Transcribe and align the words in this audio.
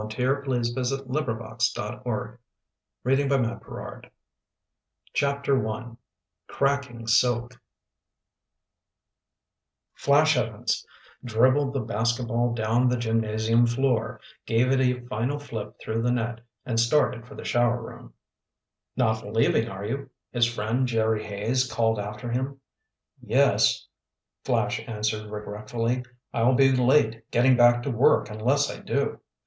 FADE 0.09 0.25
OUT 0.27 0.43
202 0.45 0.73
FLASH 0.73 0.91
EVANS 1.13 1.73
CAMERA 1.75 2.37
NEWS 3.05 3.45
HAWK 3.45 4.11
CHAPTER 5.13 5.67
I 5.69 5.91
CRACKING 6.47 7.05
SILK 7.05 7.61
Flash 9.93 10.35
Evans 10.35 10.83
dribbled 11.23 11.73
the 11.73 11.81
basketball 11.81 12.51
down 12.55 12.89
the 12.89 12.97
gymnasium 12.97 13.67
floor, 13.67 14.19
gave 14.47 14.71
it 14.71 14.79
a 14.81 15.05
final 15.05 15.37
flip 15.37 15.77
through 15.79 16.01
the 16.01 16.11
net, 16.11 16.41
and 16.65 16.79
started 16.79 17.27
for 17.27 17.35
the 17.35 17.45
shower 17.45 17.79
room. 17.79 18.11
"Not 18.97 19.23
leaving, 19.31 19.69
are 19.69 19.85
you?" 19.85 20.09
his 20.31 20.47
friend, 20.47 20.87
Jerry 20.87 21.23
Hayes, 21.25 21.71
called 21.71 21.99
after 21.99 22.31
him. 22.31 22.59
"Yes," 23.21 23.85
Flash 24.43 24.79
answered 24.87 25.29
regretfully, 25.29 26.01
"I'll 26.33 26.55
be 26.55 26.71
late 26.75 27.29
getting 27.29 27.55
back 27.55 27.83
to 27.83 27.91
work 27.91 28.31
unless 28.31 28.71
I 28.71 28.79
do. 28.79 29.19